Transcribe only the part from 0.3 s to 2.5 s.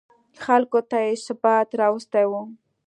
خلکو ته یې ثبات راوستی و.